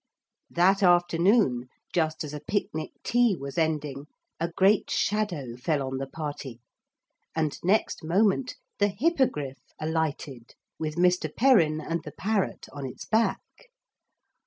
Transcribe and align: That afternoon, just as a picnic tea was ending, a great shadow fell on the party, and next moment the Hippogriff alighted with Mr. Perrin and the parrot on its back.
That 0.49 0.81
afternoon, 0.81 1.69
just 1.93 2.23
as 2.23 2.33
a 2.33 2.39
picnic 2.39 2.89
tea 3.03 3.35
was 3.39 3.55
ending, 3.55 4.07
a 4.39 4.47
great 4.51 4.89
shadow 4.89 5.55
fell 5.57 5.83
on 5.83 5.99
the 5.99 6.07
party, 6.07 6.59
and 7.35 7.55
next 7.63 8.03
moment 8.03 8.55
the 8.79 8.87
Hippogriff 8.87 9.59
alighted 9.79 10.55
with 10.79 10.95
Mr. 10.95 11.29
Perrin 11.31 11.79
and 11.79 12.01
the 12.01 12.13
parrot 12.13 12.65
on 12.73 12.83
its 12.83 13.05
back. 13.05 13.69